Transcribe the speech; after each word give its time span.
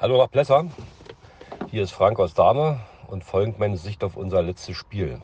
Hallo 0.00 0.18
nach 0.18 0.28
Plesser. 0.28 0.66
Hier 1.70 1.84
ist 1.84 1.92
Frank 1.92 2.18
aus 2.18 2.34
Dahme 2.34 2.80
und 3.06 3.22
folgend 3.22 3.60
meine 3.60 3.76
Sicht 3.76 4.02
auf 4.02 4.16
unser 4.16 4.42
letztes 4.42 4.76
Spiel. 4.76 5.22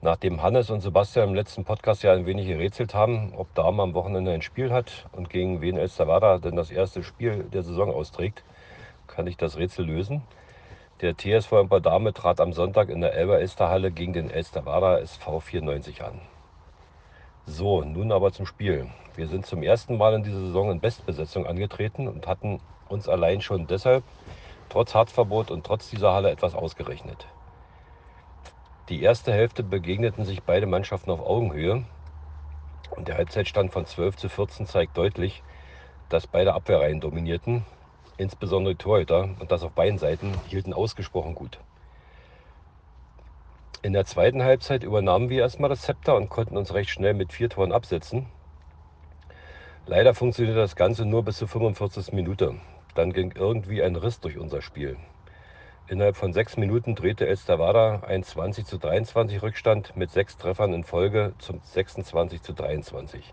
Nachdem 0.00 0.42
Hannes 0.42 0.70
und 0.70 0.80
Sebastian 0.80 1.28
im 1.28 1.34
letzten 1.34 1.64
Podcast 1.64 2.02
ja 2.02 2.14
ein 2.14 2.24
wenig 2.24 2.48
gerätselt 2.48 2.94
haben, 2.94 3.34
ob 3.36 3.54
Dahme 3.54 3.82
am 3.82 3.92
Wochenende 3.92 4.32
ein 4.32 4.40
Spiel 4.40 4.72
hat 4.72 5.04
und 5.12 5.28
gegen 5.28 5.60
wen 5.60 5.76
Elsterwerda 5.76 6.38
denn 6.38 6.56
das 6.56 6.70
erste 6.70 7.02
Spiel 7.02 7.44
der 7.52 7.62
Saison 7.62 7.92
austrägt, 7.92 8.44
kann 9.08 9.26
ich 9.26 9.36
das 9.36 9.58
Rätsel 9.58 9.84
lösen. 9.84 10.22
Der 11.02 11.14
TSV 11.14 11.66
Dahme 11.82 12.14
trat 12.14 12.40
am 12.40 12.54
Sonntag 12.54 12.88
in 12.88 13.02
der 13.02 13.12
Elber 13.12 13.40
Elsterhalle 13.40 13.90
gegen 13.90 14.14
den 14.14 14.30
Elsterwerda 14.30 15.00
SV 15.00 15.40
94 15.40 16.02
an. 16.02 16.22
So, 17.48 17.84
nun 17.84 18.10
aber 18.10 18.32
zum 18.32 18.44
Spiel. 18.44 18.88
Wir 19.14 19.28
sind 19.28 19.46
zum 19.46 19.62
ersten 19.62 19.96
Mal 19.96 20.14
in 20.14 20.24
dieser 20.24 20.40
Saison 20.40 20.72
in 20.72 20.80
Bestbesetzung 20.80 21.46
angetreten 21.46 22.08
und 22.08 22.26
hatten 22.26 22.60
uns 22.88 23.08
allein 23.08 23.40
schon 23.40 23.68
deshalb, 23.68 24.02
trotz 24.68 24.94
Harzverbot 24.94 25.52
und 25.52 25.64
trotz 25.64 25.88
dieser 25.88 26.12
Halle, 26.12 26.30
etwas 26.30 26.56
ausgerechnet. 26.56 27.24
Die 28.88 29.00
erste 29.00 29.32
Hälfte 29.32 29.62
begegneten 29.62 30.24
sich 30.24 30.42
beide 30.42 30.66
Mannschaften 30.66 31.10
auf 31.12 31.20
Augenhöhe 31.20 31.84
und 32.90 33.06
der 33.06 33.16
Halbzeitstand 33.16 33.72
von 33.72 33.86
12 33.86 34.16
zu 34.16 34.28
14 34.28 34.66
zeigt 34.66 34.98
deutlich, 34.98 35.44
dass 36.08 36.26
beide 36.26 36.52
Abwehrreihen 36.52 37.00
dominierten, 37.00 37.64
insbesondere 38.16 38.76
Torhüter 38.76 39.28
und 39.38 39.52
das 39.52 39.62
auf 39.62 39.72
beiden 39.72 39.98
Seiten 39.98 40.34
hielten 40.48 40.72
ausgesprochen 40.72 41.36
gut. 41.36 41.58
In 43.86 43.92
der 43.92 44.04
zweiten 44.04 44.42
Halbzeit 44.42 44.82
übernahmen 44.82 45.30
wir 45.30 45.42
erstmal 45.42 45.70
das 45.70 45.82
Zepter 45.82 46.16
und 46.16 46.28
konnten 46.28 46.56
uns 46.56 46.74
recht 46.74 46.90
schnell 46.90 47.14
mit 47.14 47.32
vier 47.32 47.48
Toren 47.48 47.70
absetzen. 47.70 48.26
Leider 49.86 50.12
funktionierte 50.12 50.58
das 50.58 50.74
Ganze 50.74 51.06
nur 51.06 51.22
bis 51.22 51.36
zur 51.36 51.46
45. 51.46 52.12
Minute. 52.12 52.56
Dann 52.96 53.12
ging 53.12 53.32
irgendwie 53.36 53.84
ein 53.84 53.94
Riss 53.94 54.18
durch 54.18 54.38
unser 54.38 54.60
Spiel. 54.60 54.96
Innerhalb 55.86 56.16
von 56.16 56.32
sechs 56.32 56.56
Minuten 56.56 56.96
drehte 56.96 57.28
Elsterwada 57.28 58.02
ein 58.04 58.24
20 58.24 58.66
zu 58.66 58.76
23 58.76 59.40
Rückstand 59.40 59.96
mit 59.96 60.10
sechs 60.10 60.36
Treffern 60.36 60.72
in 60.72 60.82
Folge 60.82 61.34
zum 61.38 61.60
26 61.62 62.42
zu 62.42 62.54
23. 62.54 63.32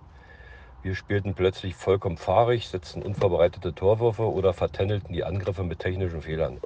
Wir 0.84 0.94
spielten 0.94 1.34
plötzlich 1.34 1.73
vollkommen 1.73 2.17
fahrig, 2.17 2.67
setzten 2.67 3.02
unvorbereitete 3.02 3.73
Torwürfe 3.73 4.32
oder 4.32 4.54
vertändelten 4.54 5.16
die 5.16 5.23
Angriffe 5.23 5.64
mit 5.64 5.80
technischen 5.80 6.22
Fehlern. 6.22 6.60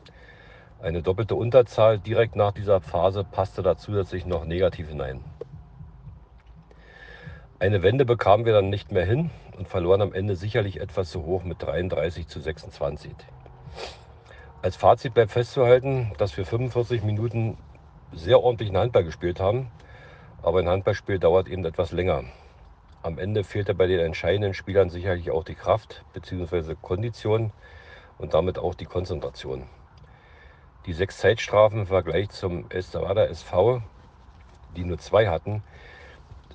Eine 0.80 1.02
doppelte 1.02 1.34
Unterzahl 1.34 1.98
direkt 1.98 2.36
nach 2.36 2.52
dieser 2.52 2.82
Phase 2.82 3.24
passte 3.24 3.64
da 3.64 3.78
zusätzlich 3.78 4.28
noch 4.28 4.46
negativ 4.46 4.88
hinein. 4.90 5.24
Eine 7.58 7.82
Wende 7.82 8.06
bekamen 8.06 8.46
wir 8.46 8.54
dann 8.54 8.70
nicht 8.70 8.92
mehr 8.92 9.04
hin 9.04 9.32
und 9.58 9.68
verloren 9.68 10.04
am 10.04 10.14
Ende 10.14 10.36
sicherlich 10.36 10.80
etwas 10.80 11.10
zu 11.10 11.26
hoch 11.26 11.44
mit 11.44 11.64
33 11.64 12.28
zu 12.28 12.40
26. 12.40 13.12
Als 14.62 14.76
Fazit 14.76 15.16
bleibt 15.16 15.32
festzuhalten, 15.32 16.12
dass 16.20 16.38
wir 16.38 16.46
45 16.46 17.02
Minuten 17.02 17.58
sehr 18.14 18.44
ordentlichen 18.44 18.78
Handball 18.78 19.04
gespielt 19.04 19.40
haben, 19.40 19.72
aber 20.44 20.60
ein 20.60 20.70
Handballspiel 20.70 21.18
dauert 21.18 21.48
eben 21.48 21.66
etwas 21.66 21.92
länger. 21.92 22.26
Am 23.02 23.18
Ende 23.18 23.44
fehlte 23.44 23.74
bei 23.74 23.88
den 23.88 24.00
entscheidenden 24.00 24.54
Spielern 24.54 24.92
sicherlich 24.92 25.32
auch 25.32 25.44
die 25.44 25.56
Kraft 25.56 26.06
bzw. 26.14 26.76
Kondition 26.80 27.52
und 28.20 28.36
damit 28.36 28.60
auch 28.60 28.76
die 28.76 28.86
Konzentration. 28.86 29.64
Die 30.88 30.94
sechs 30.94 31.18
Zeitstrafen 31.18 31.82
im 31.82 31.88
Vergleich 31.88 32.30
zum 32.30 32.72
Esterada 32.72 33.26
SV, 33.26 33.82
die 34.78 34.86
nur 34.86 34.98
zwei 35.00 35.28
hatten, 35.28 35.62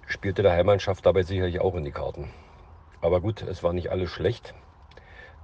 spielte 0.06 0.42
der 0.42 0.52
Heimmannschaft 0.52 1.04
dabei 1.04 1.22
sicherlich 1.22 1.60
auch 1.60 1.74
in 1.74 1.84
die 1.84 1.90
Karten. 1.90 2.30
Aber 3.02 3.20
gut, 3.20 3.42
es 3.42 3.62
war 3.62 3.74
nicht 3.74 3.90
alles 3.90 4.10
schlecht. 4.10 4.54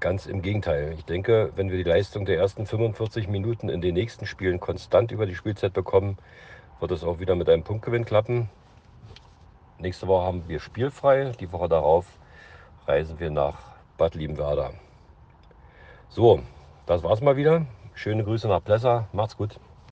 Ganz 0.00 0.25
im 0.25 0.41
Gegenteil. 0.41 0.95
Ich 0.97 1.05
denke, 1.05 1.53
wenn 1.55 1.70
wir 1.70 1.77
die 1.77 1.89
Leistung 1.89 2.25
der 2.25 2.39
ersten 2.39 2.64
45 2.64 3.28
Minuten 3.28 3.69
in 3.69 3.83
den 3.83 3.92
nächsten 3.92 4.25
Spielen 4.25 4.58
konstant 4.58 5.12
über 5.12 5.27
die 5.27 5.34
Spielzeit 5.34 5.75
bekommen, 5.75 6.17
wird 6.80 6.91
es 6.91 7.05
auch 7.05 7.19
wieder 7.19 7.34
mit 7.34 7.50
einem 7.50 7.64
Punktgewinn 7.64 8.07
klappen. 8.07 8.48
Nächste 9.79 10.07
Woche 10.07 10.24
haben 10.24 10.48
wir 10.48 10.61
spielfrei. 10.61 11.33
Die 11.39 11.52
Woche 11.52 11.68
darauf 11.68 12.07
reisen 12.86 13.20
wir 13.20 13.30
nach 13.30 13.58
Bad 13.98 14.14
Liebenwerda. 14.14 14.70
So, 16.08 16.41
das 16.86 17.02
war's 17.02 17.20
mal 17.20 17.36
wieder. 17.36 17.67
Schöne 17.98 18.23
Grüße 18.23 18.47
nach 18.47 18.63
Plesser. 18.63 19.09
Macht's 19.13 19.36
gut. 19.36 19.59